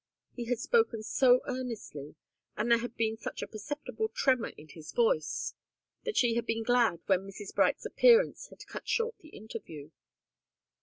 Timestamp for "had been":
2.79-3.17, 6.33-6.63